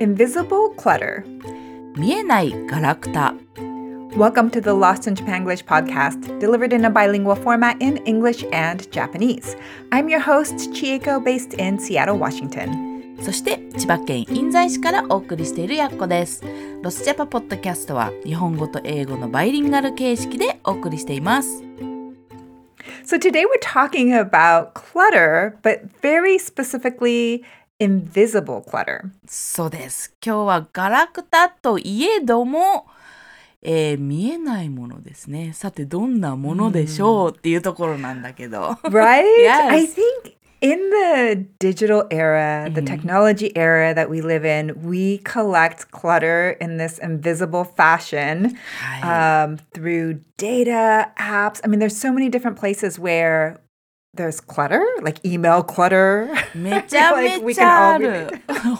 [0.00, 1.24] Invisible Clutter.
[1.96, 3.34] 見えないガラクタ
[4.16, 8.90] Welcome to the Lost in Japanglish podcast, delivered in a bilingual format in English and
[8.90, 9.56] Japanese.
[9.90, 13.16] I'm your host, Chieko, based in Seattle, Washington.
[13.22, 16.42] そして千葉県印西市からお送りしているやっこです
[16.82, 21.62] ロスジャパポッドキャストは日本語と英語のバイリンガル形式でお送りしています
[23.04, 27.44] So today we're talking about clutter, but very specifically
[27.80, 29.10] invisible clutter.
[29.26, 32.86] そうです今日はガラクタといえども、
[33.62, 39.24] えー見えないものですねさてどんなものでしょうっていうところなんだけど Right?
[39.42, 39.70] Yes.
[39.70, 45.90] I think in the digital era, the technology era that we live in, we collect
[45.90, 48.56] clutter in this invisible fashion
[49.02, 51.60] は um, through data, apps.
[51.62, 53.60] I mean, there's so many different places where
[54.15, 56.27] there's clutter, like email clutter.
[56.55, 58.27] いめちゃめちゃある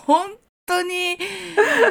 [0.05, 0.31] 本
[0.65, 1.17] 当に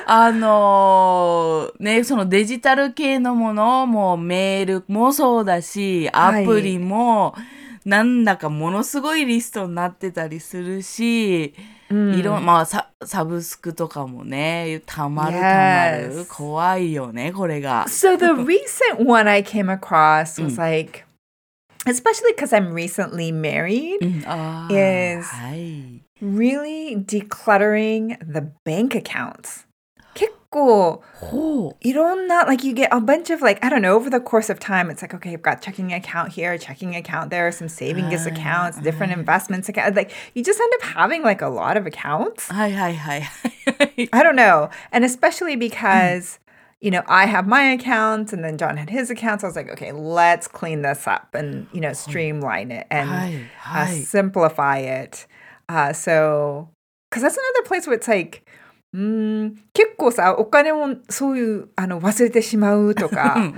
[0.07, 7.35] あのーねそのデジタル系のものもメールもそうだしアプリも
[7.85, 15.87] なんだかものすごいリストになってたりするし、いろんまあササブスクとかもねたまるたま
[16.21, 17.87] る.怖いよねこれが。
[17.89, 21.05] So the recent one I came across was like,
[21.87, 24.25] especially because I'm recently married, mm.
[24.27, 26.03] Ah, is hi.
[26.21, 29.67] really decluttering the bank accounts.
[30.53, 31.05] Cool.
[31.23, 31.77] Oh.
[31.81, 34.19] You don't not like you get a bunch of like I don't know over the
[34.19, 37.69] course of time it's like okay I've got checking account here checking account there some
[37.69, 41.47] savings uh, accounts different uh, investments account like you just end up having like a
[41.49, 42.49] lot of accounts.
[42.49, 44.09] Hi hi hi.
[44.13, 46.41] I don't know and especially because
[46.82, 49.70] you know I have my accounts and then John had his accounts I was like
[49.72, 54.06] okay let's clean this up and you know streamline it and はい uh, はい。
[54.06, 55.28] simplify it.
[55.68, 56.70] Uh, so,
[57.10, 58.44] because that's another place where it's like,
[58.94, 63.54] うーん結構さ、お金もそういうあの忘れてしまうとうんうか、ん うん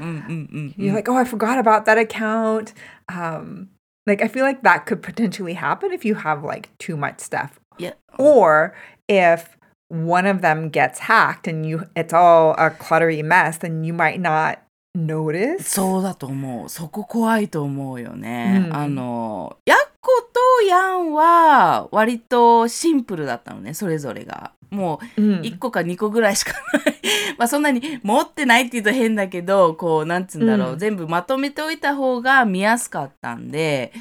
[0.52, 0.75] うん。
[0.78, 2.74] you're like, oh, I forgot about that account.
[3.09, 3.68] Um,
[4.06, 7.59] like, I feel like that could potentially happen if you have like too much stuff.
[7.78, 8.74] いや Or
[9.09, 9.58] if
[9.92, 14.20] one of them gets hacked and you it's all a cluttery mess, then you might
[14.20, 14.58] not
[14.97, 15.62] notice?
[15.62, 16.69] そうだと思う。
[16.69, 18.64] そこ怖いと思うよね。
[18.66, 20.10] うんあの、ヤッコ
[20.58, 24.53] とヤンは割とシンプルだったのね、それぞれが。
[24.70, 26.97] もううん1個か2個ぐらいしかない。
[27.36, 33.92] まあそんなに持ってないって言うと変だけど、こう、なんつうんだろう、うん全部まとめておいた方が見やすかったんで.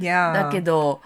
[0.00, 1.00] だけど、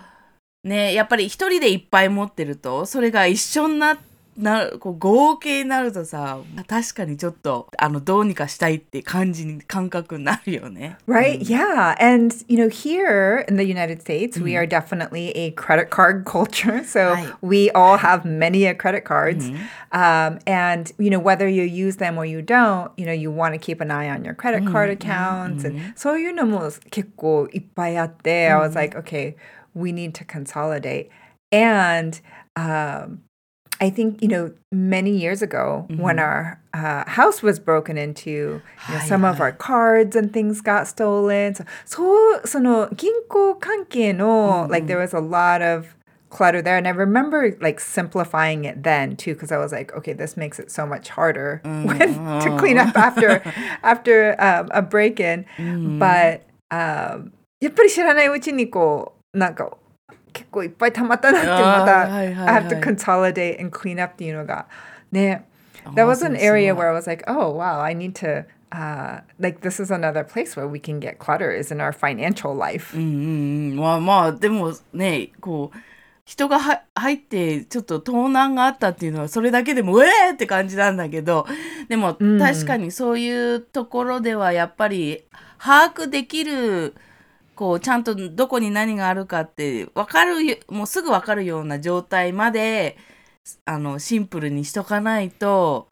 [0.65, 3.99] ね、やっぱり一人でいっぱい持ってると、それが一緒にな
[4.38, 10.98] なこう合計になるとさ確かにちょっとあのどうにかしたいって感じに感覚になるよね。
[11.08, 11.40] Right.
[11.42, 11.96] Yeah.
[12.00, 16.84] And, you know, here in the United States, we are definitely a credit card culture.
[16.84, 17.32] So Right.
[17.44, 19.52] we all have many a credit cards.
[19.92, 23.54] Um, and, you know, whether you use them or you don't, you know, you want
[23.54, 25.64] to keep an eye on your credit card accounts.
[25.64, 26.48] And so you know,
[26.90, 29.36] 結構いっぱいあって, I was like, okay,
[29.76, 31.10] we need to consolidate.
[31.52, 32.20] And,
[32.56, 33.20] um,
[33.82, 38.94] I think, you know, many years ago when our uh, house was broken into, you
[38.94, 41.54] know, some of our cards and things got stolen.
[41.54, 45.96] So, そう、その銀行関係の、like there was a lot of
[46.30, 46.78] clutter there.
[46.78, 50.60] And I remember like simplifying it then too, because I was like, okay, this makes
[50.60, 53.42] it so much harder when, to clean up after,
[53.84, 55.46] after um, a break-in.
[56.00, 59.77] But, um, やっぱり知らないうちにこう、なんか、
[60.39, 64.67] 結構いっぱい溜まったなってまた、いはいはい I have to consolidate and clean up っていうのが
[65.11, 65.45] ね
[65.95, 69.61] that was an area where I was like oh wow I need to uh, like
[69.63, 75.79] this is another place where we can get clutter is in our financial life うんうんうんまあまあでもねこう
[76.25, 81.47] 人がは入ってちょっと盗難があったっていうのはそれだけでもうえーって感じなんだけど
[81.89, 85.25] でもうん確かにそういうところではやっぱり
[85.59, 86.95] 把握できる
[87.59, 92.97] こうちゃんとどこに何があるかって分かるよもうすぐ分かるような状態まで
[93.65, 95.89] あのシンプルにしとかないと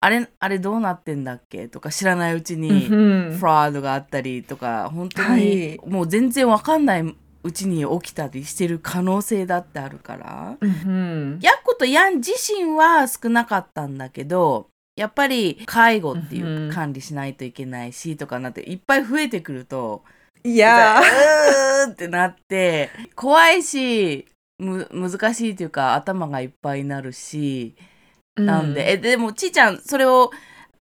[0.00, 2.86] あれあれどうなってんだっけとか知らないうちに。
[2.86, 2.94] う
[3.34, 5.40] んフラードがあったりとか本当はい。
[5.44, 7.02] にもう全然わかんない
[7.42, 10.56] うちに起きたりしてる可能性だってあるから。
[10.58, 16.72] うんヤッコとヤン自身は少なかったんだけどやっぱり介護っていううん。
[16.72, 20.02] 管理しないといけないしとかなっていっぱい増えてくると
[20.44, 21.00] yeah
[21.86, 24.26] うーってなって怖いし
[24.58, 27.74] む難しいというか頭がいっぱいになるし
[28.36, 30.30] なんで、えでもちーちゃんそれを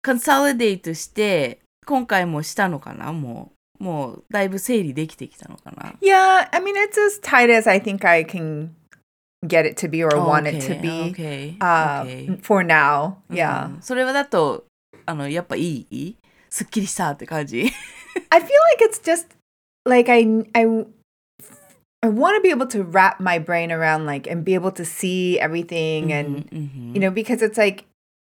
[0.04, 3.12] コンサリデートして今回もしたのかな？
[3.12, 8.70] もうもうだいぶ整理できてきたのかな？Yeah, I mean, it's as tight as I think I can
[9.46, 11.56] get it to be or want it to be Okay.
[11.60, 12.38] uh, okay.
[12.42, 13.16] for now.
[13.30, 13.66] Yeah.
[13.66, 14.64] うんそれはだと、
[15.06, 16.16] あの、やっぱいい？
[16.50, 17.70] すっきりしたって感じ
[18.30, 18.44] ？I feel
[18.78, 19.28] like it's just
[19.87, 20.85] like I I
[22.01, 24.83] I want to be able to wrap my brain around like and be able to
[24.85, 27.85] see everything and うんうん you know because it's like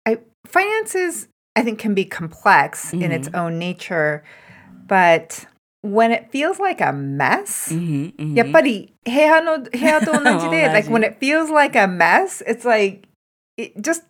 [0.05, 3.35] I finances I think can be complex in its Mhm.
[3.39, 4.23] own nature
[4.89, 5.47] but
[5.83, 12.43] when it feels like a mess うんうんうんやっぱり部屋の部屋と同じで同 じ like when it feels like a mess
[12.47, 13.09] it's like
[13.57, 14.05] it just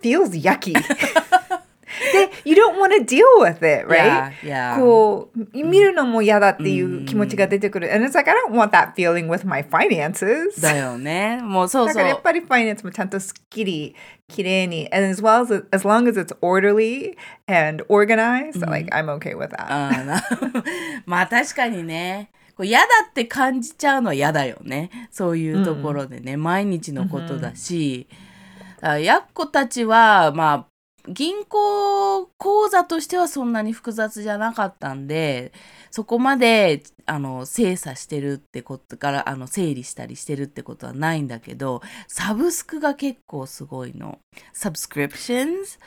[0.00, 0.72] feels yucky
[2.12, 4.79] で you don't want to deal with it right Yeah, yeah.
[4.79, 11.41] こう見るのも嫌だっていう気持ちが出てくる and it's like I don't want that feeling with my finances だよね。
[11.41, 12.01] もうそうだそう。
[12.01, 13.95] からやっぱり finance もちゃんとすっきり
[14.27, 17.15] 綺麗に and as well as as long as it's orderly
[17.47, 20.21] and organized like I'm okay with that
[21.05, 22.31] まあ確かにね。
[22.55, 24.89] こう嫌だって感じちゃうのは嫌だよね。
[25.11, 26.37] そういうところでね。
[26.37, 28.07] 毎日のことだし。
[28.77, 30.65] だからやっこたちは、まあ、
[31.07, 35.53] 銀行口座としてはそんなに複雑じゃなかったんで、
[35.91, 44.19] そこまで、あの、精査してるってことから、あの、整理したりしてるってことはないんだけど、サブスクが結構すごいの。
[44.53, 45.79] subscriptions?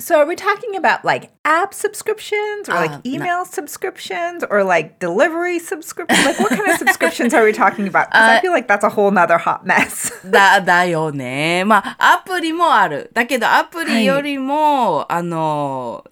[0.00, 3.00] So are we talking about like app subscriptions or like Uh, no.
[3.06, 6.22] email subscriptions or like delivery subscriptions?
[6.26, 8.10] Like what kind of subscriptions are we talking about?
[8.12, 10.12] 'Cause I Uh, feel like that's a whole nother hot mess.
[10.30, 11.64] だ、だよね。
[11.64, 13.10] まあ、アプリもある。
[13.14, 16.04] だけど、アプリよりも、あの、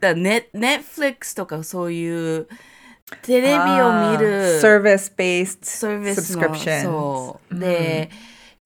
[0.00, 2.48] だネ、ネットフリックスとかそういう、
[3.22, 6.82] テレビを見る service based サービスの subscriptions.
[6.82, 7.58] そう。
[7.58, 8.10] で、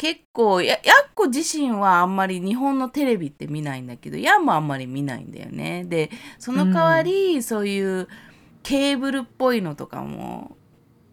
[0.02, 5.84] 結構や、やっこ自身はあんまり日本のテレビって見ないんだけど、やんもあんまり見ないんだよね。
[5.84, 6.10] で、
[6.40, 8.08] その代わり、そういう
[8.64, 10.58] ケーブルっぽいのとかも、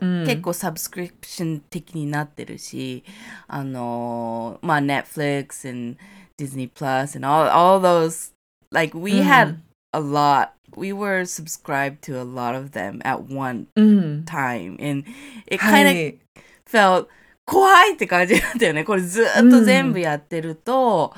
[0.00, 3.05] うん結構サブスクリプション的になってるし、
[3.46, 5.99] あの、まあ、Netflix and
[6.38, 8.32] Disney Plus and all, all those,
[8.70, 9.56] like, we had
[9.93, 10.52] a lot.
[10.76, 14.25] We were subscribed to a lot of them at one うん。
[14.25, 14.79] time.
[14.81, 15.05] And
[15.46, 16.19] it は kind of い。
[17.48, 18.84] 怖いって感じだったよね。
[18.84, 21.14] これずっと全部やってると、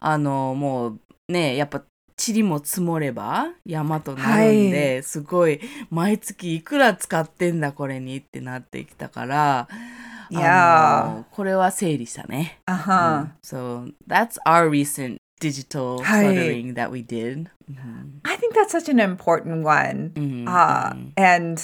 [0.00, 1.82] あの、もうね、やっぱ、
[2.18, 9.68] 塵も積もれば山となるんで、すごい毎月いくら使ってんだこれにってなってきたから、
[10.30, 12.58] いやこれは整理したね。
[12.66, 13.28] Uh-huh.
[13.44, 17.50] So that's our recent digital はい cluttering that we did.
[17.68, 18.20] うん。
[18.22, 20.12] I think that's such an important one.
[20.16, 20.44] うん。
[20.48, 21.60] Uh, うん and,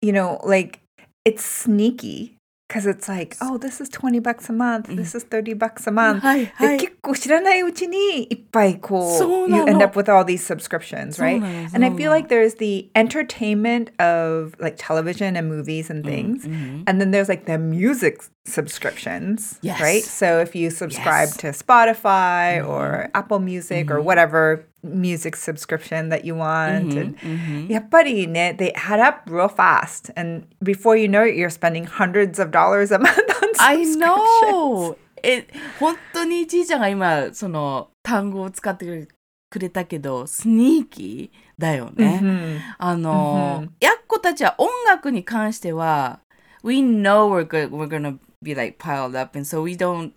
[0.00, 0.78] you know, like
[1.26, 2.36] it's sneaky
[2.67, 4.89] because it's like, oh, this is 20 bucks a month.
[4.95, 6.19] This is 30 bucks a month.
[6.21, 6.77] はいはい。
[6.77, 11.39] で結構知らないうちにいっぱいこうそうな you の end up with all these subscriptions, そう right?
[11.39, 15.89] なの And I そう feel なの like there's the entertainment of like television and movies
[15.91, 16.45] and things.
[16.45, 19.79] うん And then there's like the music subscriptions, Yes.
[19.81, 20.03] right?
[20.03, 21.37] So if you subscribe Yes.
[21.37, 27.68] to Spotify or Apple Music or whatever music subscription that you want, and うん。
[27.68, 32.94] やっぱりね they add up real fast, and before you know it, you're spending hundreds of dollars
[32.94, 33.98] a month on I subscriptions.
[33.98, 34.96] know!
[35.22, 35.46] え、
[35.80, 39.08] 本当にちいちゃんが今、その単語を使って
[39.50, 42.20] くれたけど、スニーキーだよね。
[42.22, 42.58] Mhm.
[42.78, 46.20] あの、うんやっこたちは音楽に関しては、
[46.62, 50.12] We know we're, go- we're gonna be like piled up, and so we don't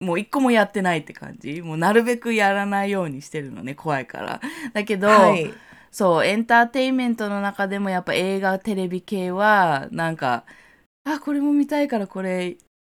[0.00, 4.40] もう一個もやってないって感じもうなるべくやらないようにしてるのね、怖いから。
[4.72, 5.52] だけど、はい。
[5.90, 10.44] そう、エンターテインメントの中でもやっぱ映画、テレビ系は、なんか、
[11.04, 12.56] あ、これも見たいからこれ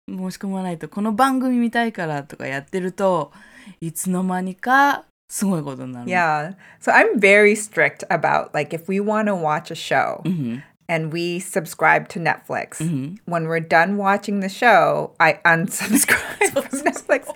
[0.09, 3.33] 申し込まないと、この番組見たいからとかやってると、
[3.81, 6.11] いつの間にかすごいことになる。
[6.11, 6.55] Yeah.
[6.81, 10.63] So I'm very strict about like if we want to watch a show うん。
[10.88, 13.16] and we subscribe to Netflix, うん。
[13.28, 17.28] when we're done watching the show, I unsubscribe from Netflix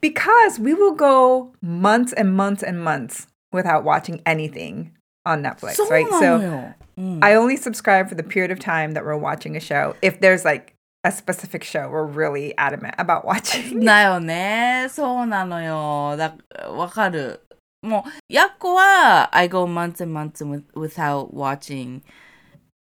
[0.00, 4.92] because we will go months and months and months without watching anything
[5.24, 6.08] on Netflix, そう right?
[6.10, 6.74] な So のよ。
[6.98, 7.18] うん。
[7.22, 9.96] I only subscribe for the period of time that we're watching a show.
[10.02, 13.84] If there's like a specific show we're really adamant about watching.
[13.84, 14.88] だよね。
[14.90, 16.16] そうなのよ。
[16.16, 16.36] だ
[16.70, 17.40] わかる。
[17.82, 22.02] もう、やっこは、I go months and months with, without watching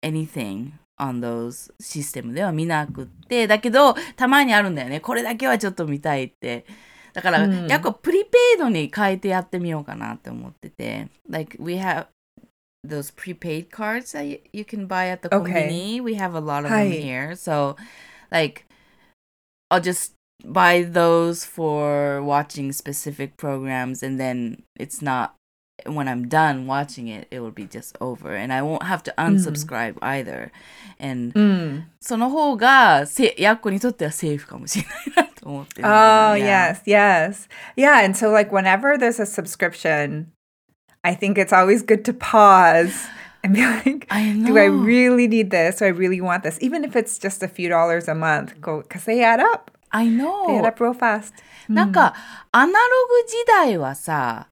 [0.03, 4.99] anything on those システムでは見なくって、だけど、たまにあるんだよね。
[4.99, 6.65] これだけはちょっと見たいって。
[7.13, 11.07] だから、うんやっこプリペイドに変えてやってみようかなって思ってて。
[11.29, 12.07] Like, we have
[12.85, 15.67] those prepaid cards that you, you can buy at the Okay.
[15.69, 16.03] convenience.
[16.03, 17.31] We have a lot of は them い here.
[17.31, 17.75] So,
[18.31, 18.65] like,
[19.71, 20.13] I'll just
[20.45, 25.31] buy those for watching specific programs and then it's not
[25.85, 28.35] when I'm done watching it, it will be just over.
[28.35, 30.51] And I won't have to unsubscribe either.
[30.99, 31.87] And うん。
[31.99, 34.85] その方がせ、ヤッコにとってはセーフかもしれ
[35.15, 36.45] ないなと思ってるんだけど。
[36.45, 36.75] Oh, Yeah.
[36.75, 37.49] yes, yes.
[37.75, 38.05] Yeah.
[38.05, 40.27] And so, like, whenever there's a subscription,
[41.03, 43.07] I think it's always good to pause
[43.43, 44.47] and be like, I know.
[44.53, 45.79] do I really need this?
[45.79, 46.57] Do I really want this?
[46.61, 49.69] Even if it's just a few dollars a month, go because they add up.
[49.91, 50.65] I They add know.
[50.65, 51.33] up real fast.
[51.67, 52.13] なんか、
[52.51, 52.77] アナロ
[53.23, 54.47] グ時代はさ、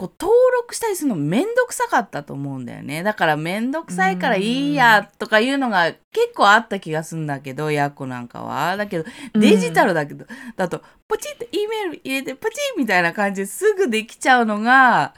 [0.00, 3.02] こう登録したりするのめんどくさかったと思うんだよね。
[3.02, 8.78] だからめんどくさいからいいやとかいうのが結構あった気がするんだけど、ヤッコなんかは。
[8.78, 9.04] だけど、
[9.34, 10.24] デジタルだけど、
[10.56, 15.12] だと、ポチッと E メール入れて、ポチッみたいな感じですぐできちゃうのが、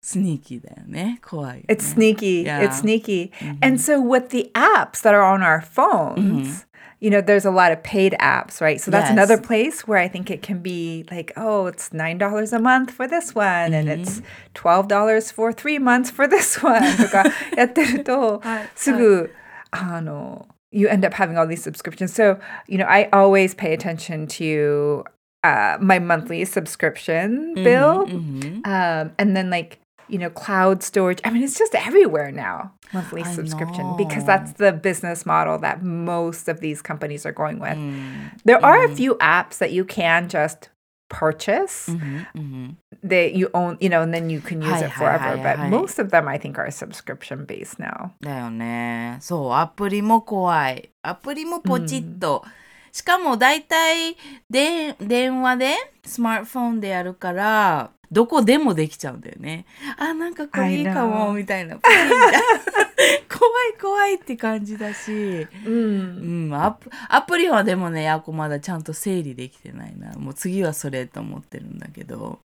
[0.00, 1.20] スニーキーだよね。
[1.22, 1.74] 怖いよね。
[1.74, 2.44] It's sneaky.
[2.44, 2.62] Yeah.
[2.62, 3.30] It's sneaky.
[3.60, 6.66] And so with the apps that are on our phones,
[6.99, 8.79] you know, there's a lot of paid apps, right?
[8.79, 9.11] So that's Yes.
[9.11, 13.07] another place where I think it can be like, oh, it's $9 a month for
[13.07, 14.21] this one and it's
[14.55, 17.23] $12 for 3 months for this one とか
[17.57, 18.41] やってると
[18.75, 19.33] すぐ
[19.71, 22.13] あの you end up having all these subscriptions.
[22.13, 25.03] So, you know, I always pay attention to
[25.43, 28.07] uh, my monthly subscription bill.
[28.07, 28.65] Mhm.
[28.65, 29.79] Um, and then like
[30.09, 31.19] you know cloud storage.
[31.23, 32.73] I mean, it's just everywhere now.
[32.93, 34.27] Monthly I subscription because know.
[34.27, 37.75] that's the business model that most of these companies are going with.
[37.77, 38.31] うん。
[38.45, 40.69] There are a few apps that you can just
[41.09, 42.77] purchase うんうん。
[43.03, 45.37] that you own, you know, and then you can use Hi, it hi, forever.
[45.37, 45.69] hi, But hi.
[45.69, 48.11] most of them, I think, are subscription based now.
[48.21, 49.17] だよね。
[49.19, 50.89] そう、アプリも怖い。
[51.01, 52.43] アプリもポチッと。
[52.91, 54.15] しかも大体
[54.49, 59.66] で電話でスマートフォンでやるから どこでもできちゃうんだよね。
[59.98, 61.76] あ、なんかこれいいかも.みたいな。
[61.78, 61.90] 怖
[63.74, 65.46] い怖いって感じだし。
[65.66, 70.12] うん、アプアプリはでもね、ヤコまだちゃんと整理できてないな。
[70.12, 72.38] もう次はそれと思ってるんだけど。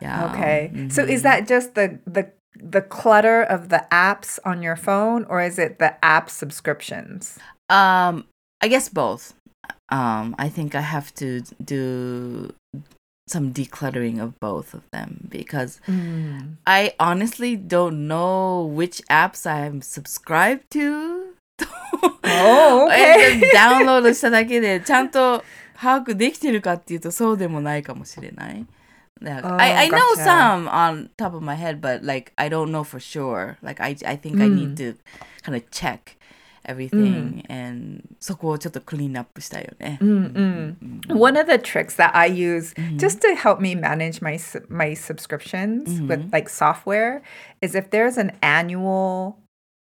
[0.00, 0.72] いや Okay.
[0.74, 5.24] うん So is that just the the the clutter of the apps on your phone,
[5.28, 7.38] or is it the app subscriptions?
[7.68, 8.24] Um,
[8.60, 9.34] I guess both.
[9.90, 12.52] Um, I think I have to do
[13.31, 15.81] some decluttering of both of them because
[16.65, 21.33] I honestly don't know which apps I'm subscribed to.
[22.23, 23.39] Oh, okay.
[23.41, 25.43] えダウンロードしただけでちゃんと
[25.79, 28.65] 把握できてるかっていうとそうでもないかもしれない。
[29.19, 30.23] Like, Oh, I, I know gotcha.
[30.23, 33.57] some on top of my head, but like I don't know for sure.
[33.63, 34.95] Like I, I think I need to
[35.43, 36.17] kind of check
[36.65, 39.97] everything and そこをちょっとクリーンアップしたいよね。
[41.09, 44.93] One of the tricks that I use just to help me manage my su- my
[44.93, 47.21] subscriptions with like software
[47.61, 49.37] is if there's an annual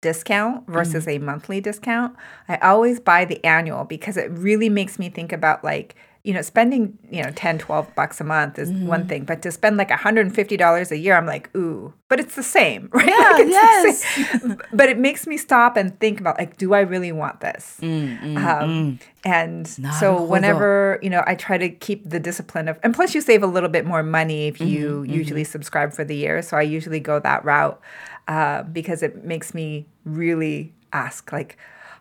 [0.01, 2.15] discount versus a monthly discount,
[2.47, 5.95] I always buy the annual because it really makes me think about like
[6.26, 8.88] you know, spending, you know, 10, 12 bucks a month is mm-hmm.
[8.88, 12.42] one thing, but to spend like $150 a year, I'm like, ooh, but it's the
[12.42, 13.06] same, right?
[13.06, 14.56] Yeah, like yes.
[14.72, 17.78] but it makes me stop and think about like, do I really want this?
[17.80, 19.00] Mm, mm, um, mm.
[19.24, 23.14] And Not so whenever, you know, I try to keep the discipline of, and plus
[23.14, 25.52] you save a little bit more money if you mm-hmm, usually mm-hmm.
[25.52, 26.42] subscribe for the year.
[26.42, 27.80] So I usually go that route
[28.26, 31.56] uh, because it makes me really ask like,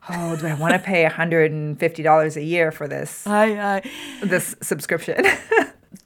[0.09, 3.29] oh do i want to pay $150 a year for this?
[3.29, 3.83] はいはい。
[4.21, 5.23] this subscription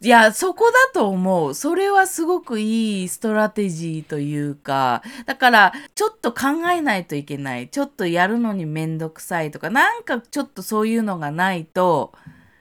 [0.01, 1.53] いや、そこだと思う。
[1.53, 7.67] それはすごくいいストラテジーというか、だから、ちょっと考えないといけない。
[7.67, 12.13] ちょっとやるのにめんどくさいとか、なんかちょっとそういうのがないと、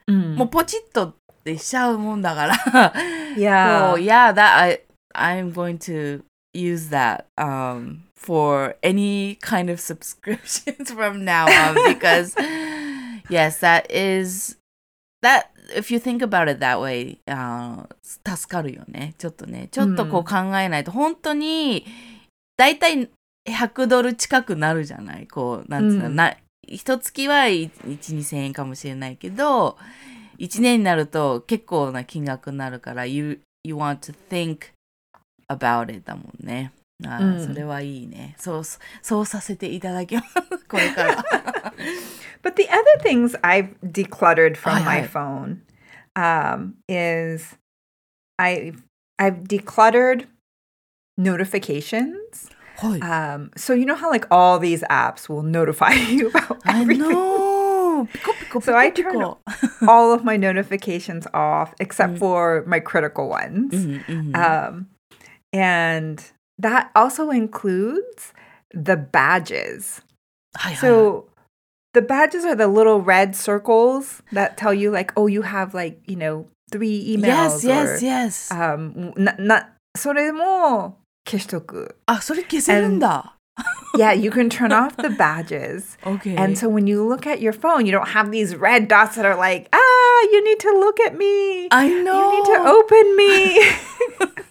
[0.08, 1.14] もうポチッとっ
[1.44, 2.54] てしちゃうもんだから。
[3.36, 4.80] yeah So yeah, that I
[5.14, 6.22] I'm going to
[6.54, 12.34] use that um for any kind of subscriptions from now on because
[13.30, 14.58] yes, that is
[15.22, 19.14] that if you think about it that way, あー助かるよね。
[19.18, 21.86] ちょっとね、ちょっとこう考えないと、本当に
[22.56, 23.08] だいたい
[23.48, 25.26] 100ドル近くなるじゃない。
[25.26, 29.78] こうなんつうの、うんな一月は1、2千円かもしれないけど、
[30.38, 34.72] 1年になると結構な金額になるから、you, you want to think
[35.48, 36.72] about it だもんね。
[37.05, 38.35] あーうんそれはいいね。
[38.37, 38.63] そう、
[39.01, 40.27] そうさせていただきます。
[40.67, 41.23] これから。
[42.43, 45.07] But the other things I've decluttered from Hi, my hi.
[45.07, 45.61] phone
[46.15, 47.57] um, is
[48.37, 48.73] I
[49.17, 50.27] I've decluttered
[51.17, 52.49] notifications.
[52.77, 52.99] はい。
[53.01, 57.09] Um, so you know how like all these apps will notify you about I everything.
[57.09, 58.07] know!
[58.11, 58.71] ピコピコピコピコ。
[58.71, 59.35] So I turn
[59.87, 63.69] all of my notifications off except for my critical ones.
[63.71, 64.85] うんうん Um,
[65.53, 66.21] and
[66.59, 68.33] that also includes
[68.73, 70.01] the badges.
[70.55, 71.01] はいはいはい。
[71.01, 71.25] So
[71.93, 75.99] the badges are the little red circles that tell you like, oh, you have like,
[76.07, 78.51] you know, three emails yes, yes, or yes.
[78.51, 81.95] um n- not それも消しとく。
[82.07, 83.35] あ、それ消せるんだ。
[83.95, 85.95] Yeah, you can turn off the badges.
[86.03, 86.35] Okay.
[86.35, 89.23] And so when you look at your phone, you don't have these red dots that
[89.25, 89.79] are like, ah,
[90.31, 91.67] you need to look at me.
[91.69, 92.31] I You know.
[92.31, 93.61] need to open me.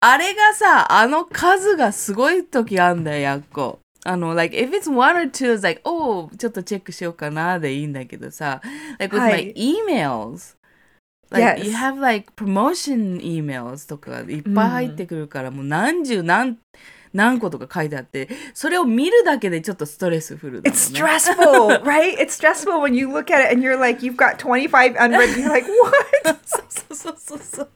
[0.00, 3.78] あれがさ、あの数がすごい時あんだよ、やっこ。
[4.04, 8.60] あの、like, if it's one or two, it's like, oh, ちょっとチェックしようかなでいいんだけどさ、
[8.98, 10.56] like with は my い emails,
[11.30, 11.64] like, Yes.
[11.64, 16.58] you have like promotion emails とかいっぱい入ってくるから、もう何十何、
[17.14, 21.00] 何個とか書いてあって、それを見るだけでちょっとストレスフルだもん It's ね。
[21.00, 22.18] stressful, right?
[22.18, 24.98] It's stressful when you look at it and you're like, you've got 25 unread.
[24.98, 26.38] And you're like, what?
[26.44, 26.58] そ
[26.90, 27.68] うそうそうそう。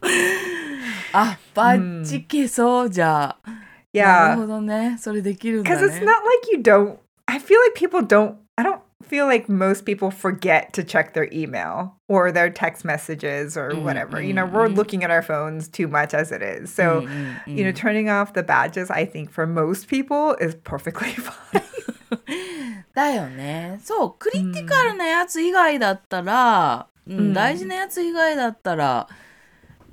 [1.12, 3.48] あ、バッチ消そう、じゃあ。
[3.48, 3.58] なる
[3.90, 4.36] Yeah.
[4.36, 4.96] ほどね。
[5.00, 5.94] それできるんだ Because ね。
[5.96, 6.98] it's not like you don't.
[7.26, 8.34] I feel like people don't.
[8.56, 13.57] I don't feel like most people forget to check their email or their text messages
[13.57, 14.21] or whatever.
[14.21, 16.73] You know, we're looking at our phones too much as it is.
[16.73, 21.13] So, うんうんうん you know, turning off the badges, I think for most people is perfectly
[21.13, 21.61] fine.
[22.95, 23.79] だよね。
[23.83, 29.07] そう、クリティカルなやつ以外だったら、うんうん大事なやつ以外だったら、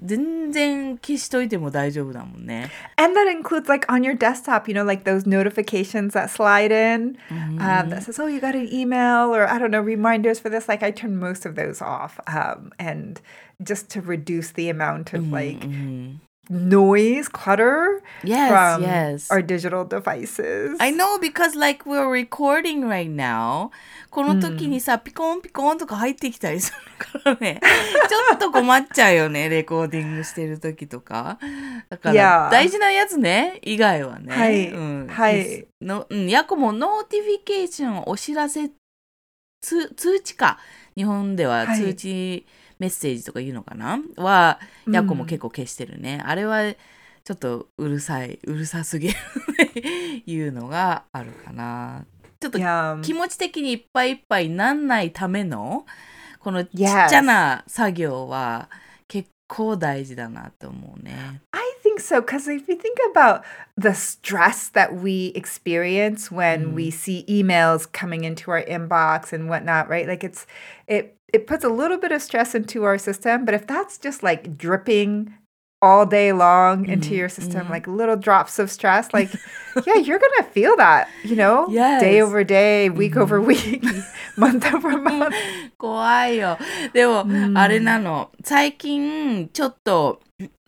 [0.05, 2.71] 全然消しといても大丈夫だもんね。
[2.97, 7.19] and that includes like on your desktop, you know, like those notifications that slide in
[7.31, 10.69] um, that says, oh, you got an email or I don't know, reminders for this.
[10.69, 13.21] Like I turn most of those off um, and
[13.63, 19.32] just to reduce the amount of like うん、 Noise, clutter yes, from yes.
[19.32, 20.78] our digital devices.
[20.80, 23.72] I know because like we're recording right now.
[24.10, 27.60] この時にさ、ピコンピコンとか入ってきたりするからね。
[28.08, 31.38] ちょっと困っちゃうよねレコーディングしてる時とか。
[31.90, 34.34] だかいやら大事なやつね以外はね。
[34.34, 35.68] はいうん、はい。
[35.82, 38.70] のうんヤコも notification お知らせ
[39.62, 40.60] 通通知か。
[40.96, 42.46] 日本でははい通知
[42.80, 46.74] メッセージとか言うのかな、はうんヤコも結構消してるね、あれは
[47.24, 49.16] ちょっとうるさいうるさすぎる
[50.26, 52.06] いうのがあるかな
[52.40, 52.60] ちょっと.
[53.02, 55.86] 気持ち的にいっぱいいっぱいになんないための
[56.40, 58.70] このちっ.ちゃな作業は
[59.08, 61.42] 結構大事だなと思うね。
[61.52, 63.42] I think so because if you think about
[63.78, 69.88] the stress that we experience when we see emails coming into our inbox and whatnot,
[69.90, 70.08] right?
[70.08, 70.46] Like it's
[70.88, 74.23] it it puts a little bit of stress into our system, but if that's just
[74.23, 75.33] like dripping
[75.83, 79.31] all day long into your system, like little drops of stress, like
[79.87, 82.23] yeah, you're gonna feel that, you know, day Yes.
[82.23, 83.83] over day, week over week,
[84.37, 85.35] month over month.
[85.79, 86.59] 怖いよ。
[86.93, 87.25] でも、
[87.59, 88.31] あれなの。
[88.45, 90.21] 最近、ちょっと、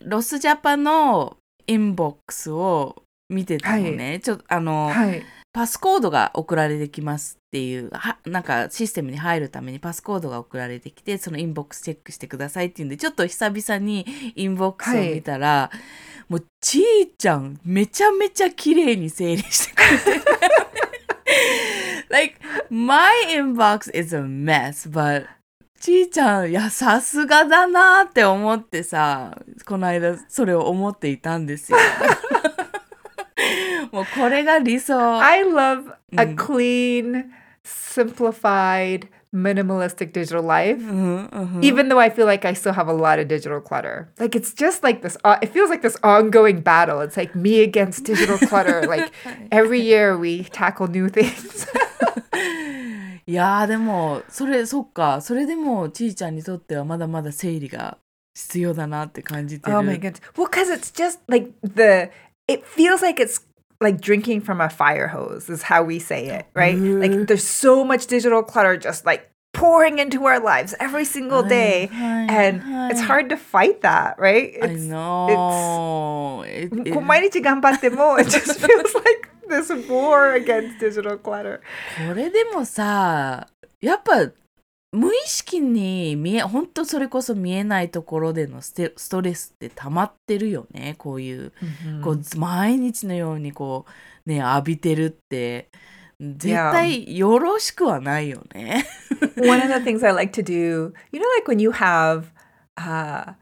[0.03, 4.19] ロスジャパンのインボックスを見てたのね。
[4.21, 5.23] ちょっと、あの、 Hi.
[5.58, 15.72] パスコードが送られてきますっていう、はなんかシステムに入るためにパスコードが送られてきて、その inbox チェックしてくださいっていうんで、ちょっと久々にインボックスを見たら、
[16.30, 16.84] もうちー
[17.18, 20.26] ちゃん、めちゃめちゃ綺麗に整理してくれて。
[22.10, 22.36] like,
[22.70, 25.26] my inbox is a mess, but
[25.80, 31.80] ちーちゃん、いや、さすがだなって思ってさ、この間それを思っていたんですよ。
[33.93, 35.21] もうこれが理想。
[35.21, 36.37] I love a Mm.
[36.37, 37.25] clean,
[37.65, 40.79] simplified, minimalistic digital life.
[40.79, 44.09] うんうん Even though I feel like I still have a lot of digital clutter.
[44.19, 47.01] Like it's just like this, uh, it feels like this ongoing battle.
[47.01, 48.87] It's like me against digital clutter.
[48.87, 49.11] Like
[49.51, 51.67] every year we tackle new things.
[53.25, 57.97] いやーでもそれそっかそれでもちーちゃんにとってはまだまだ整理が
[58.35, 59.77] 必要だなって感じてる。
[59.77, 60.21] oh my goodness.
[60.37, 62.11] Well, because it's just like the,
[62.49, 63.41] it feels like it's
[63.81, 66.77] like drinking from a fire hose, is how we say it, right?
[66.77, 71.89] Like there's so much digital clutter just like pouring into our lives every single day.
[71.93, 74.55] はいはい And はい it's hard to fight that, right?
[74.63, 76.43] I It's, know.
[76.47, 81.61] It- it- こう毎日頑張っても it just feels like this war against digital clutter.
[82.09, 83.47] これでもさ
[83.81, 84.31] やっぱ
[84.92, 90.96] 無意識に見え本当それこそ見えないところでのステストレスって溜まってるよね。
[90.98, 91.52] こういう、
[92.04, 93.86] こう毎日のようにこ
[94.26, 95.70] うね浴びてるって。
[96.20, 98.88] 絶対よろしくはないよね。
[99.38, 102.32] One of the things I like to do, you know, like when you have,
[102.76, 103.36] uh,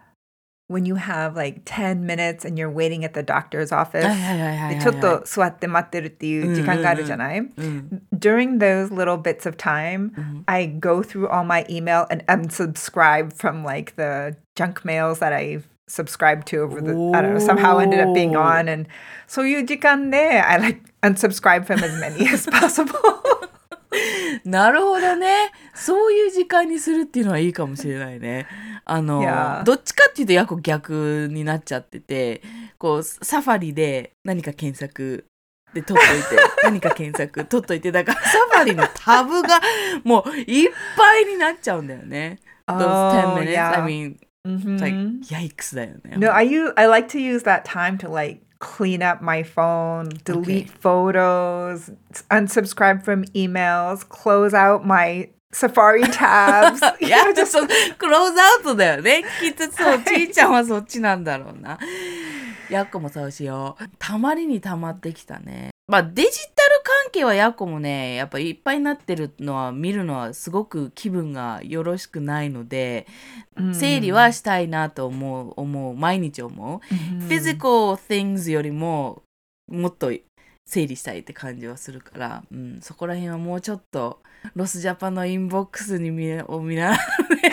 [0.68, 4.04] when you have like 10 minutes and you're waiting at the doctor's office.
[4.04, 10.12] はいはいはいはいはいでちょっと座って待ってるっていう時間があるじゃないうん、 During those little bits of time,
[10.46, 15.64] I go through all my email and unsubscribe from like the junk mails that I've
[15.88, 18.40] subscribed to over the, I don't know, somehow ended up being Oh.
[18.40, 18.68] on.
[18.68, 18.86] And
[19.26, 22.94] そういう時間で I like unsubscribe from as many as possible.
[24.45, 25.51] なるほどね。
[25.73, 28.47] そういう時間にするっていうのはいいかもしれないね。
[28.85, 32.41] あの.どっちかっていうとやこ逆になっちゃってて、
[32.77, 35.25] こう、サファリで何か検索
[35.73, 39.59] で取っといて、 何か検索取っといて、だからサファリのタブが
[40.03, 42.39] もういっぱいになっちゃうんだよね。
[42.67, 43.51] Those 10 Oh, minutes.
[43.53, 43.73] yeah.
[43.73, 44.15] I mean,
[44.47, 44.79] Mhm.
[44.79, 46.17] like, ヤイクスだよね。
[46.17, 50.69] No, I use I like to use that time to like clean up my phone, delete
[50.69, 51.91] photos,
[52.29, 56.81] unsubscribe from emails, close out my Safari tabs.
[56.99, 59.23] いや、そう、クローズアウトだよね。
[59.39, 61.79] きっとそう、ちいちゃんはそっちなんだろうな。
[62.69, 63.83] やっこもそうしよう。
[63.97, 65.69] たまりにたまってきたね。
[65.87, 66.64] まあ、デジタル関
[67.11, 73.07] 係はやっこもね、やっぱいっぱいになってるのは、見るのはすごく気分がよろしくないので、
[73.73, 76.79] 整理はしたいなと思う、思う、毎日思う。
[77.27, 79.23] physical things よりも、
[79.67, 80.11] もっと
[80.65, 84.21] 整理したいって感じはするから、うん、そこら辺はもうちょっと
[84.55, 86.99] ロスジャパンのインボックスに見を見ながら
[87.35, 87.51] ね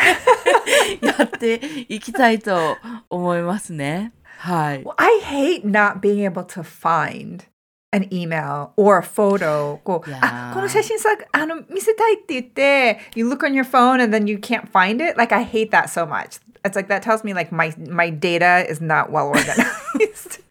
[1.18, 2.76] やっていきたいと
[3.08, 4.12] 思いますね。
[4.38, 4.82] はい。
[4.82, 7.44] Well, I hate not being able to find
[7.91, 9.79] an email or a photo.
[9.83, 10.19] こう、 Yeah.
[10.21, 15.17] あ、この写真さ、あの、見せたいって言って、you look on your phone and then you can't find it.
[15.17, 16.39] Like, I hate that so much.
[16.63, 20.41] It's like, that tells me like my, my data is not well organized.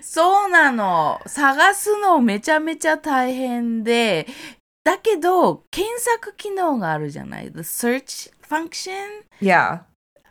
[0.01, 1.21] そうなの。
[1.25, 4.27] 探すのめちゃめちゃ大変で、
[4.83, 7.51] だけど検索機能があるじゃない。
[7.51, 8.91] The search function?
[9.41, 9.79] yeah.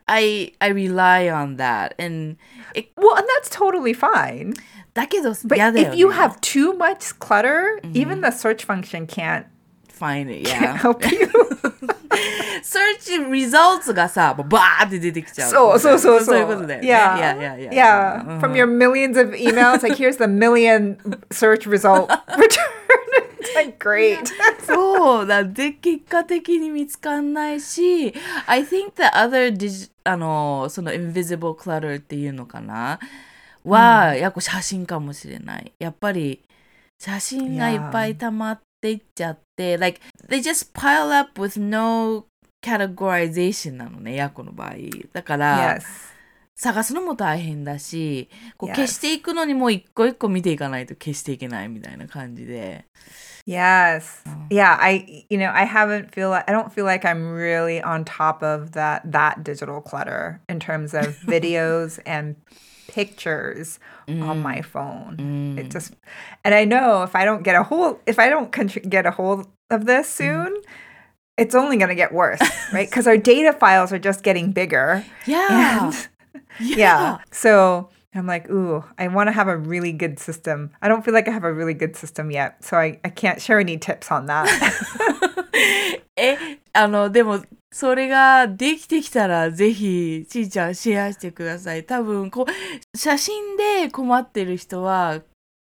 [0.07, 1.95] I, I rely on that.
[1.99, 2.37] And
[2.75, 4.55] it, Well, and that's totally fine.
[4.95, 9.47] だけど But 嫌だよ if you ね have too much clutter, even the search function can't,
[9.89, 10.77] find it, can't yeah.
[10.77, 11.31] help you.
[12.63, 15.51] search results がさ、もうバーって出てきちゃう。
[15.51, 16.25] そうそうそうそう。
[16.27, 16.89] そういうことだよね。
[16.89, 17.17] Yeah.
[17.17, 18.23] いやいやいや。
[18.27, 18.29] Yeah.
[18.29, 20.99] うん From your millions of emails, like here's the million
[21.31, 22.61] search result return.
[23.52, 24.20] it's like great.
[24.66, 25.44] そうだ。
[25.44, 28.14] で、結果的に見つかんないし、
[28.46, 33.00] I think the other, dig- あの、その invisible clutter っていうのかな？
[33.64, 35.72] は、やっぱ写真かもしれない。
[35.80, 36.42] やっぱり、
[37.00, 42.26] 写真がいっぱい溜まっていっちゃって、like, they just pile up with no
[42.64, 44.76] categorization なのね、ヤコの場合。
[45.14, 45.84] だから、yes.
[46.56, 52.86] 探すのも大変だし、こう.消していくのにも一個一個見ていかないと消していけないみたいな感じで。
[53.48, 54.24] Yes.
[54.28, 54.36] Oh.
[54.50, 58.44] Yeah, I you know, I haven't feel I don't feel like I'm really on top
[58.44, 62.36] of that that digital clutter in terms of videos and
[62.90, 63.80] pictures
[64.10, 64.66] on my mm.
[64.66, 65.56] phone.
[65.58, 65.72] It mm.
[65.72, 65.94] just
[66.44, 68.52] and I know if I don't get a hold if I don't
[68.90, 70.48] get a hold of this mm-hmm.
[70.48, 70.62] soon,
[71.38, 72.42] it's only going to get worse,
[72.74, 72.92] right?
[72.92, 75.06] Cuz our data files are just getting bigger.
[75.26, 75.86] Yeah.
[75.86, 76.08] And
[76.60, 77.20] yeah.
[77.32, 80.72] So I'm like, ooh, I want to have a really good system.
[80.82, 82.64] I don't feel like I have a really good system yet.
[82.64, 84.48] So I, I can't share any tips on that.
[86.16, 86.38] え、
[86.74, 91.86] あの、でも、それができてきたら、ぜひ、ちーちゃんシェアしてください。
[91.86, 95.22] 多分、こう、写真で困ってる人は、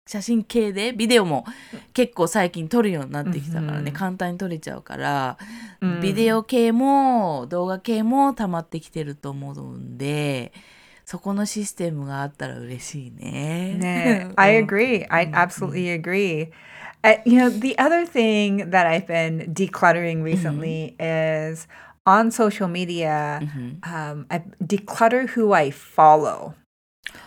[0.09, 1.45] 写真系で、ビデオも
[1.93, 5.39] 結構最近撮るようになってきたからね、うん簡単に撮れちゃうから、
[5.81, 10.53] うんビデオ系も動画系も溜まってきてると思うんで、
[11.10, 13.78] そこのシステムがあったら嬉しいね。
[13.80, 15.06] Nah, I agree.
[15.10, 16.52] I absolutely agree.
[17.04, 21.68] Uh, you know, the other thing that I've been decluttering recently is
[22.08, 23.42] on social media,
[23.84, 26.56] um, I declutter who I follow,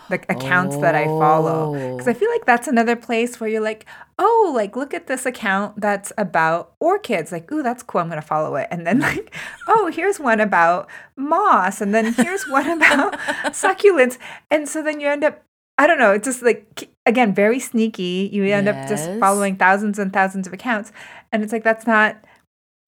[0.08, 1.72] the accounts that I follow.
[1.92, 3.86] Because I feel like that's another place where you're like,
[4.18, 7.32] oh, like look at this account that's about orchids.
[7.32, 8.00] Like, ooh, that's cool.
[8.00, 8.68] I'm going to follow it.
[8.70, 9.34] And then like,
[9.68, 11.80] oh, here's one about moss.
[11.80, 13.12] And then here's one about
[13.52, 14.18] succulents.
[14.50, 15.42] And so then you end up,
[15.78, 18.30] I don't know, it's just like, again, very sneaky.
[18.32, 20.92] You end up just following thousands and thousands of accounts.
[21.32, 22.16] And it's like, that's not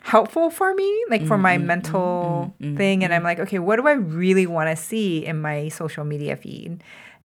[0.05, 3.03] helpful for me, like for my Mm, mm, mental mm, mm, thing.
[3.03, 6.35] And I'm like, okay, what do I really want to see in my social media
[6.35, 6.79] feed?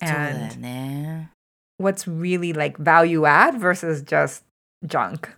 [0.02, 1.30] そうだよ And ね。
[1.78, 4.44] what's really like value add versus just
[4.86, 5.28] junk.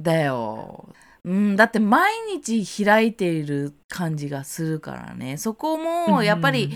[0.00, 0.88] だよ。
[1.24, 5.36] うん、だって毎日開いている感じがするからね。
[5.36, 6.70] そこもやっぱり、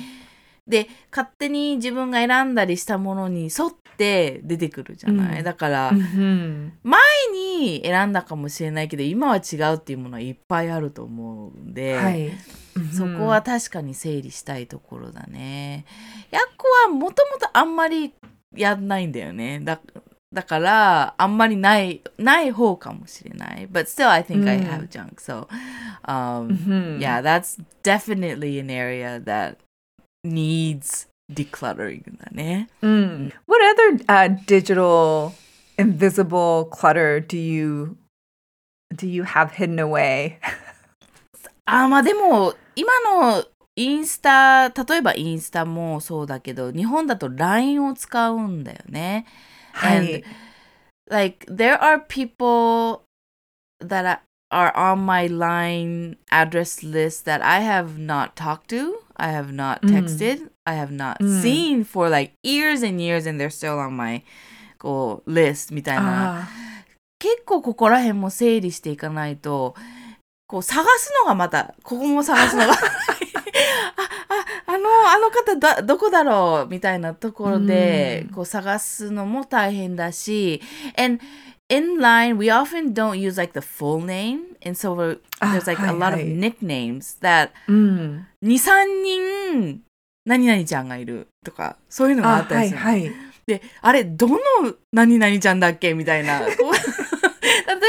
[0.66, 5.39] で、勝手に自分が選んだりしたものに沿っ て出てくるじゃない？
[5.39, 6.71] うんだから、Mm-hmm.
[6.83, 6.99] 前
[7.33, 12.31] に選んだかもしれないけど、今は違うっていうものはいっぱいあると思うんで、Hi.
[12.95, 15.85] そこは確かに整理したいところだね。
[16.31, 18.13] ヤッコはもともとあんまり
[18.55, 19.59] やんないんだよね。
[19.63, 19.79] だ
[20.33, 23.67] だから、あんまりない、ない方かもしれない。
[23.71, 25.15] But still, I think I have junk.
[25.21, 25.47] So,
[26.03, 26.99] um, Mhm.
[26.99, 29.55] yeah, that's definitely an area that
[30.25, 32.68] needs decluttering だね。
[32.82, 33.32] Mm.
[33.46, 35.32] What other uh, digital
[35.78, 37.96] invisible clutter do you
[38.94, 40.38] do you have hidden away?
[41.64, 43.44] あーまあでも今の
[43.76, 49.26] インスタ例えばインスタもそうだけど日本だと LINE を使うんだよね。
[49.72, 50.24] はい And
[51.08, 53.02] like there are people
[53.80, 59.52] that are on my line address list that I have not talked to, I have
[59.52, 63.47] not うん texted, I have not うん seen for like years and years and they're
[63.49, 64.23] still on my
[64.77, 66.41] こう list みたいな。
[66.41, 66.47] あ
[67.19, 69.73] 結構ここら辺も整理していかないと
[70.45, 80.61] こう探すのがまたここも探すのがあああのあの方だどこだろうみたいなところでうんこう探すのも大変だし
[80.95, 81.19] and
[81.69, 85.89] in line we often don't use like the full name and so there's like は
[85.89, 88.27] a い lot は of い nicknames that ーうん。
[88.43, 89.03] 23
[89.65, 89.81] 人
[90.27, 93.11] 何々ちゃんがいるとかそういうのがあったりするのはい。
[93.47, 94.35] で、あれ、どの
[94.91, 95.93] 何々ちゃんだっけ？
[95.93, 96.41] みたいな。
[96.45, 96.53] 例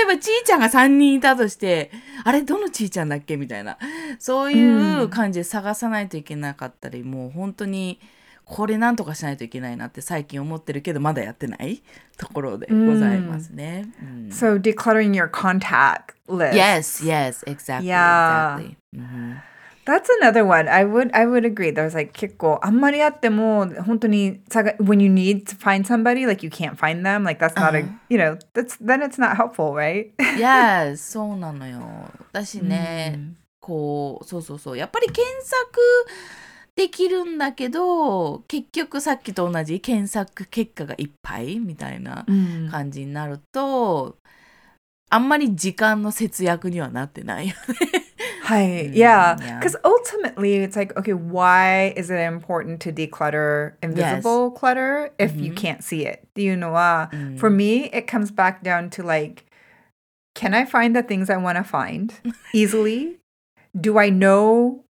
[0.03, 1.91] えば、ちーちゃんが3人いたとして、
[2.25, 3.37] あれ、どのちーちゃんだっけ？
[3.37, 3.77] みたいな。
[4.21, 7.99] そういう感じで探さないといけなかったり、もう本当に、
[8.45, 11.83] これなんとかしないといけないなって最近思ってるけど、まだやってない？
[12.17, 13.89] ところでございますね。
[14.01, 16.53] うん So decluttering your contact list.
[16.55, 18.59] Yes, yes, exactly, Yeah.
[18.59, 18.77] exactly.
[18.95, 19.39] うん、
[19.89, 20.69] That's another one.
[20.69, 21.73] I would I would agree.
[21.73, 27.43] There's like 結構あんまりあっても本当に探 when you need to find somebody like you can't find them like
[27.43, 30.11] that's not a you know that's then it's not helpful, right?
[30.37, 31.81] Yes, そうなのよ。
[32.33, 35.79] だしね、うんこうそうそうそうやっぱり検索
[36.75, 44.17] できるんだけど結局さっきと同じ検索結果がいっぱいみたいなうん感じになると、
[45.11, 48.09] あんまり時間の節約にはなってないよね。
[48.49, 48.89] Hi.
[48.89, 49.35] Mm, yeah.
[49.35, 49.91] Because yeah.
[49.91, 54.59] ultimately, it's like, okay, why is it important to declutter invisible yes.
[54.59, 55.45] clutter if mm-hmm.
[55.45, 56.27] you can't see it?
[56.35, 57.39] Do You know, uh, mm.
[57.39, 59.45] for me, it comes back down to like,
[60.35, 62.15] can I find the things I want to find
[62.55, 63.19] easily?
[63.79, 64.83] Do I know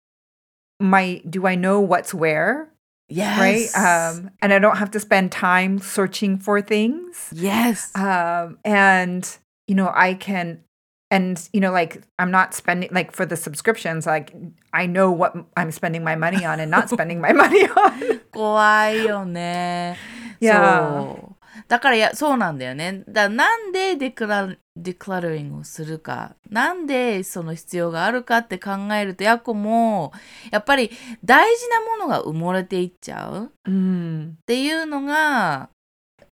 [0.79, 1.21] my?
[1.29, 2.71] Do I know what's where?
[3.09, 3.75] Yes.
[3.75, 4.11] Right.
[4.13, 7.31] Um, and I don't have to spend time searching for things.
[7.33, 7.91] Yes.
[7.97, 9.29] Um, and
[9.67, 10.63] you know, I can
[11.11, 14.35] and you know like i'm not spending like for the subscriptions like
[14.73, 19.97] i know what i'm spending my money on and not spending my money on 怖いよね。
[20.41, 21.35] いやそう。
[21.67, 23.03] だからや、そうなんだよね。
[23.09, 30.13] だなんでデクラデクラリングをするか、なんでその必要があるかって考えると、ヤコも、
[30.53, 30.91] やっぱり
[31.25, 34.35] 大事なものが埋もれていっちゃうっ mm.
[34.47, 35.71] ていうのが、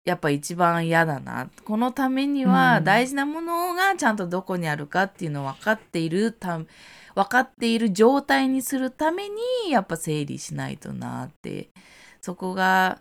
[0.05, 1.49] やっぱ一番嫌だな。
[1.65, 6.59] このためにはうん大事なものがちゃんとどこにあるかっていうのを分かっているた
[7.15, 11.69] 分かっている状態にするためにやっぱ整理しないとなって
[12.21, 12.99] そこが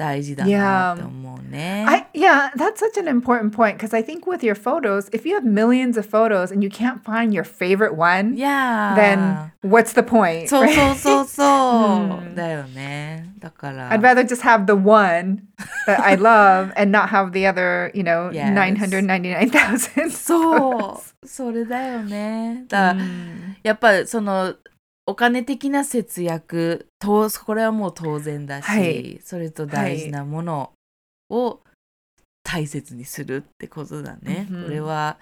[0.00, 1.84] 大事だなって思うね。
[1.88, 5.34] I, yeah that's such an important point because i think with your photos if you
[5.34, 10.02] have millions of photos and you can't find your favorite one いや then what's the
[10.02, 10.74] point そう right?
[10.74, 13.32] そうそうそう、うんだよね。
[13.38, 13.90] だから。
[13.90, 15.42] I'd rather just have the one
[15.86, 18.52] that I love and not have the other, you know, Yes.
[18.52, 20.10] 999,000.
[20.10, 22.64] そうそれだよね。
[22.68, 23.04] だから、
[23.62, 24.54] やっぱその
[25.05, 30.71] お金的な節約とこれはもう当然だし、はいそれと大事なもの
[31.29, 31.59] を
[32.43, 34.47] 大切にするってことだね。
[34.49, 35.17] うんこれは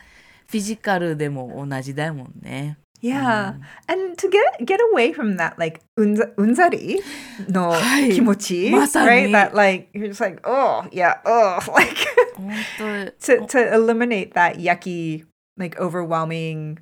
[0.47, 2.77] フィジカルでも同じだもんね。
[3.01, 3.53] Yeah.
[3.53, 6.99] うん And to get get away from that like unza, unzari
[7.47, 9.07] no はい kimochi, まさに。
[9.07, 9.31] right?
[9.31, 11.95] That like you're just like, oh yeah, oh like
[13.21, 15.25] to to eliminate that yucky,
[15.57, 16.79] like overwhelming,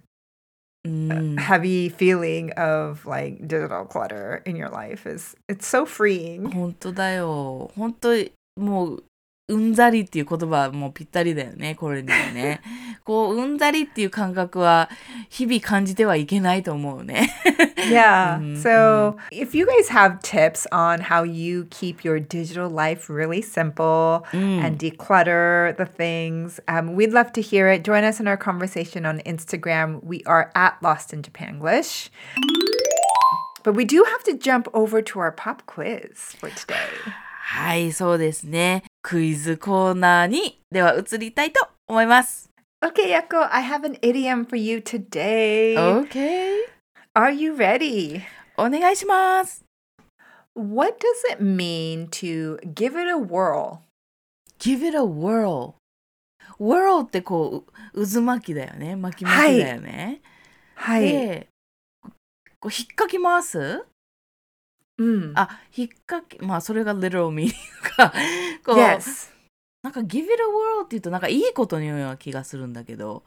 [0.86, 6.50] うん、 heavy feeling of like digital clutter in your life is it's so freeing.
[6.50, 7.70] 本当だよ。
[7.76, 8.08] 本当
[8.56, 9.04] もう
[9.49, 12.59] うんざりっていう言葉はもうぴったりだよね、これにはね。
[13.05, 14.89] こう、うんざりっていう感覚は
[15.29, 17.31] 日々感じてはいけないと思うね。
[17.89, 18.39] Yeah.
[18.39, 23.41] Mhm, So, if you guys have tips on how you keep your digital life really
[23.41, 24.59] simple うん。
[24.65, 27.89] and declutter the things, um, we'd love to hear it.
[27.89, 30.01] Join us in our conversation on Instagram.
[30.03, 32.09] We are at Lost in Japanglish.
[33.63, 36.75] But we do have to jump over to our pop quiz for today.
[37.49, 38.83] はい、そうですね。
[39.07, 42.49] クイズコーナーにでは移りたいと思います。
[42.83, 45.77] Okay, Yako, I have an idiom for you today.
[45.77, 46.49] OK。
[47.13, 48.19] Are you ready?
[48.57, 49.63] お願いします。
[50.55, 53.77] What does it mean to give it a whirl?
[54.59, 55.75] Give it a whirl.
[56.59, 58.97] whirl ってこう、う渦巻きだよね。
[58.97, 60.19] 巻き巻きだよね。
[60.75, 61.01] Hi.
[61.01, 61.47] で、
[62.59, 63.85] こう引っかき回す
[65.00, 65.32] Mm.
[65.34, 67.52] あ、引っかき、まあそれが literal meaning
[67.96, 68.12] か。
[68.64, 69.30] こう、 yes.
[69.82, 73.24] なんか give it a whirl って言うとなんかいいことのような気がするんだけど、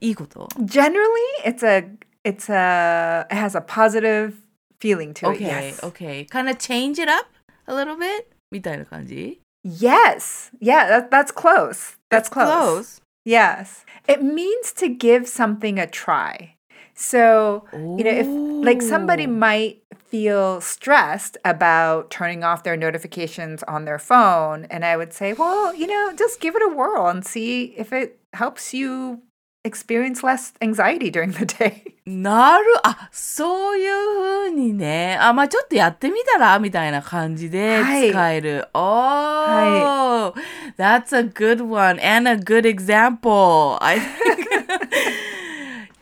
[0.00, 0.96] いいこと Generally,
[1.44, 1.88] it's a
[2.24, 4.34] it's a it has a positive
[4.80, 5.38] feeling to it.
[5.38, 5.80] Okay, Yes.
[5.84, 6.26] okay.
[6.26, 7.26] Kind of change it up
[7.66, 8.26] a little bit?
[8.50, 10.50] みたいな感じ Yes.
[10.60, 11.98] Yeah, that, that's close.
[12.10, 12.46] That's close.
[12.46, 13.00] Close.
[13.24, 13.84] Yes.
[14.06, 16.54] It means to give something a try.
[16.94, 17.64] So,
[17.96, 18.26] you know, if
[18.62, 19.30] like somebody Oh.
[19.30, 19.78] might
[20.10, 25.74] feel stressed about turning off their notifications on their phone, and I would say, well,
[25.74, 29.20] you know, just give it a whirl and see if it helps you
[29.64, 31.94] experience less anxiety during the day.
[32.06, 35.18] なる、あ、そういう風にね。
[35.20, 38.66] あ、まあちょっとやってみたらみたいな感じではい使える。
[38.72, 40.32] Oh,
[40.78, 43.76] that's a good one and a good example.
[43.82, 44.48] I think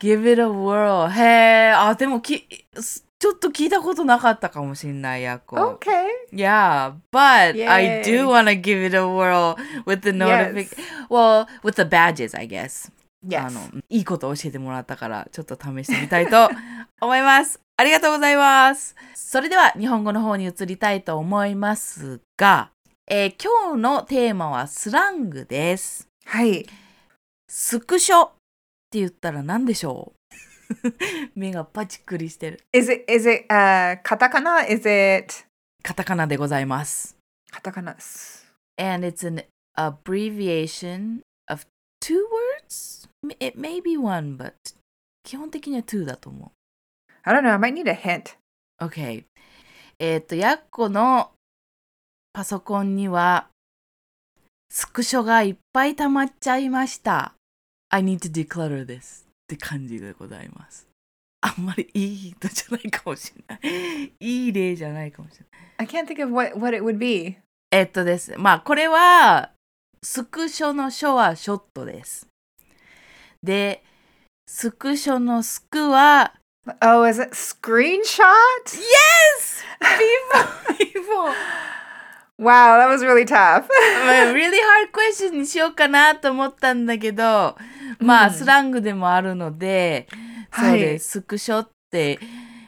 [0.02, 1.08] give it a whirl.
[1.10, 2.40] へえ、あ、でもき、
[3.18, 5.78] ちょっと聞いたことなかったかもしんない、やこ。
[5.80, 6.06] Okay.
[6.32, 7.20] Yeah, but
[7.70, 8.02] I Yay.
[8.02, 10.76] do want to give it a whirl with the notification.
[11.08, 12.90] Well, with the badges, I guess.
[12.90, 13.50] あ Yes.
[13.52, 16.50] のいいことを教えてもらったからちょっと試してみたいと
[17.00, 17.60] 思います。
[17.76, 18.96] ありがとうございます。
[19.14, 22.70] それでは日本語の方に移りたいと思いますが、
[23.06, 26.08] えー今日のテーマはスラングです。
[26.24, 26.66] はい。
[27.48, 28.30] スクショ
[28.92, 30.92] って言ったら何でしょう
[31.34, 32.60] 目がパチクリしてる。
[32.74, 34.70] Is it is it uh katakana?
[34.70, 35.46] Is it
[35.82, 37.16] カタカナでございます。
[37.50, 37.96] katakana?
[38.76, 39.44] And it's an
[39.78, 41.64] abbreviation of
[42.00, 42.16] two
[42.68, 43.08] words?
[43.40, 44.52] It may be one, but
[45.24, 46.50] 基本的には two だと思う。
[47.22, 47.52] I don't know.
[47.52, 48.36] I might need a hint.
[48.78, 49.24] OK。
[49.98, 51.30] えっ、と、やっこの
[52.34, 53.48] パソコンには
[54.70, 57.34] スクショがいっぱい溜まっちゃいました。
[57.94, 60.88] I need to declutter this って感じでございます。
[61.42, 64.12] あんまりいいヒントじゃないかもしれない。
[64.18, 65.72] いい例じゃないかもしれない。
[65.78, 67.36] I can't think of what what it would be.
[67.70, 68.34] えっとです。
[68.38, 69.50] まあ、これは、
[70.02, 72.26] スクショの書はショットです。
[73.42, 73.82] で、
[74.46, 76.34] スクショのスクは
[76.80, 78.22] Oh, is it screenshot?
[78.70, 79.64] Yes!
[79.80, 81.34] People, people.
[82.42, 83.68] Wow, that was really tough.
[84.04, 87.56] まあ really hard question にしようかなと思ったんだけど、
[88.00, 90.08] まあ、うんスラングでもあるので、
[90.50, 91.08] はいそうです。
[91.10, 92.18] スクショって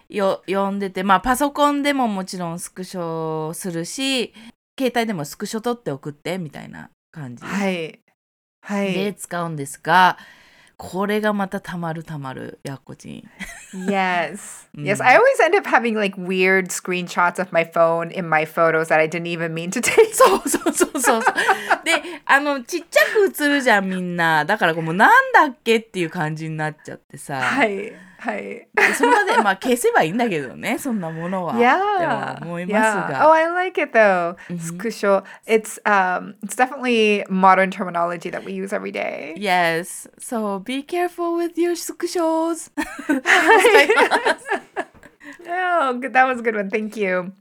[0.08, 4.32] よ呼んでて、まあ、パソコンでももちろんスクショするし、
[4.78, 7.98] 携帯でもスクショ撮って送ってみたいな感じはい。
[8.62, 8.94] はい。
[8.94, 10.18] で使うんですが、
[10.76, 13.30] これがまたたまるたまる、やっこちん。
[13.88, 14.66] Yes.
[14.76, 15.04] Yes, Mm.
[15.04, 18.98] I always end up having like weird screenshots of my phone in my photos that
[18.98, 20.12] I didn't even mean to take.
[20.14, 21.22] そうそうそうそうそう。
[21.84, 21.92] で、
[22.26, 24.44] あの、ちっちゃく映るじゃん、みんな。
[24.44, 27.40] だから、こうもうなんだっけっていう感じになっちゃってさ。
[27.40, 27.92] はい。
[28.23, 28.67] はい。
[28.73, 31.53] でそれまで、まあ、消せばいいんだけどね、そんなものは。
[31.53, 32.37] Yeah.
[32.39, 33.19] で も思います Yeah.
[33.19, 33.27] が。
[33.27, 34.35] Oh, I like it though.
[34.49, 34.77] Mhm.
[34.77, 35.23] Skusho.
[35.47, 39.35] It's um it's definitely modern terminology that we use every day.
[39.37, 40.07] Yes.
[40.19, 42.69] So, be careful with your screenshots.
[45.47, 46.13] Oh, good.
[46.13, 46.69] That was a good one.
[46.69, 47.31] Thank you.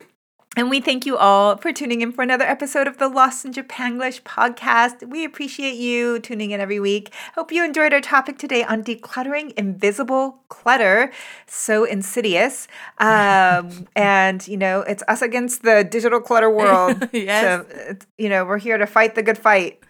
[0.55, 3.53] And we thank you all for tuning in for another episode of the Lost in
[3.53, 5.07] Japanglish podcast.
[5.07, 7.11] We appreciate you tuning in every week.
[7.33, 11.11] Hope you enjoyed our topic today on decluttering invisible clutter.
[11.47, 12.67] So insidious.
[12.99, 17.09] Um, and, you know, it's us against the digital clutter world.
[17.13, 17.65] Yes.
[17.67, 19.81] So, you know, we're here to fight the good fight.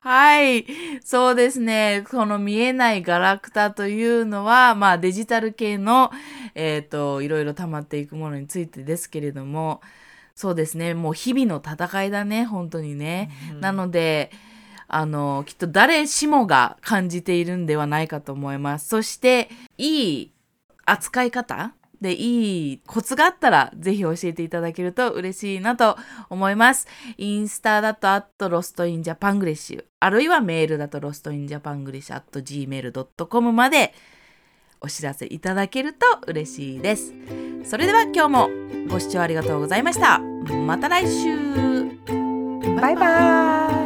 [0.00, 0.66] はい。
[1.04, 2.04] そうですね。
[2.10, 6.10] この見えないガラクタというのは、まあデジタル系の、
[6.54, 9.80] えっ、と、いろいろ溜まっていくものについてですけれども、
[10.34, 10.94] そうですね。
[10.94, 12.44] もう日々の戦いだね。
[12.44, 13.30] 本当にね。
[13.60, 14.30] なので、
[14.86, 18.88] あの、きっと誰しもが感じているんではないかと思います。
[18.88, 20.32] そして、いい
[20.86, 25.96] 扱い方でいいコツがあったら、ぜひ教えていただけると嬉しいなと
[26.30, 26.86] 思います。
[27.16, 33.92] インスタだと、 at Lost in Japanglish、あるいはメールだと、 Lost in Japanglish、at gmail.com まで
[34.80, 37.12] お知らせいただけると嬉しいです。
[37.64, 38.48] それでは今日も
[38.88, 40.18] ご視聴ありがとうございました。
[40.18, 41.58] また来週
[42.78, 43.77] Bye bye.